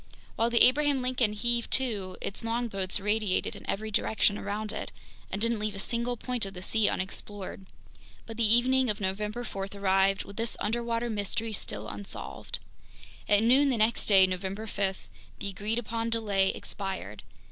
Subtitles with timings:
[0.35, 4.91] While the Abraham Lincoln heaved to, its longboats radiated in every direction around it
[5.29, 7.67] and didn't leave a single point of the sea unexplored.
[8.25, 12.57] But the evening of November 4 arrived with this underwater mystery still unsolved.
[13.29, 17.21] At noon the next day, November 5, the agreed upon delay expired.